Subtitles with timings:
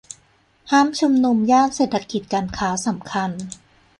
[0.71, 3.31] ห้ามชุมนุมย่านเศรษฐกิจการค้าสำคัญ